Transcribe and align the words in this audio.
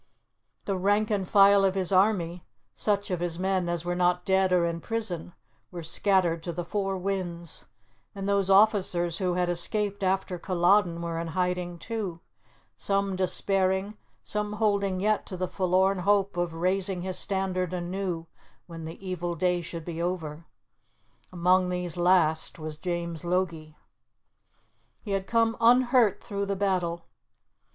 The 0.65 0.75
rank 0.75 1.11
and 1.11 1.27
file 1.29 1.63
of 1.63 1.75
his 1.75 1.91
army 1.91 2.43
such 2.73 3.11
of 3.11 3.19
his 3.19 3.37
men 3.37 3.69
as 3.69 3.85
were 3.85 3.93
not 3.93 4.25
dead 4.25 4.51
or 4.51 4.65
in 4.65 4.81
prison 4.81 5.33
were 5.69 5.83
scattered 5.83 6.41
to 6.41 6.51
the 6.51 6.65
four 6.65 6.97
winds; 6.97 7.65
and 8.15 8.27
those 8.27 8.49
officers 8.49 9.19
who 9.19 9.35
had 9.35 9.47
escaped 9.47 10.01
after 10.01 10.39
Culloden 10.39 11.03
were 11.03 11.19
in 11.19 11.27
hiding, 11.27 11.77
too, 11.77 12.19
some 12.75 13.15
despairing, 13.15 13.95
some 14.23 14.53
holding 14.53 14.99
yet 14.99 15.27
to 15.27 15.37
the 15.37 15.47
forlorn 15.47 15.99
hope 15.99 16.35
of 16.35 16.55
raising 16.55 17.03
his 17.03 17.19
standard 17.19 17.71
anew 17.71 18.25
when 18.65 18.85
the 18.85 19.07
evil 19.07 19.35
day 19.35 19.61
should 19.61 19.85
be 19.85 20.01
over. 20.01 20.47
Among 21.31 21.69
these 21.69 21.95
last 21.95 22.57
was 22.57 22.75
James 22.75 23.23
Logie. 23.23 23.77
He 25.03 25.11
had 25.11 25.27
come 25.27 25.55
unhurt 25.61 26.23
through 26.23 26.47
the 26.47 26.55
battle. 26.55 27.05